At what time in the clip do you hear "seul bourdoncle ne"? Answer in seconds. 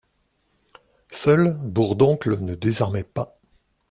1.11-2.55